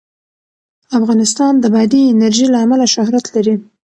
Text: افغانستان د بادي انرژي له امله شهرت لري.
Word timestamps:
افغانستان 0.99 1.53
د 1.59 1.65
بادي 1.73 2.01
انرژي 2.13 2.47
له 2.53 2.57
امله 2.65 2.85
شهرت 2.95 3.25
لري. 3.35 3.55